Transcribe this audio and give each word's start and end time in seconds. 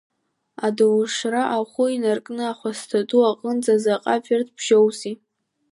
Адаужра 0.65 1.43
ахәы 1.57 1.85
инаркны 1.95 2.43
Аҳәысҭа 2.51 2.99
ду 3.07 3.21
аҟынӡа 3.31 3.75
заҟа 3.83 4.15
верс 4.23 4.49
бжьоузеи? 4.57 5.15